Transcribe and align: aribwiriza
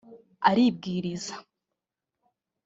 aribwiriza 0.49 1.33